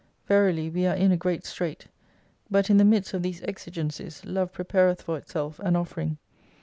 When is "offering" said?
5.75-6.17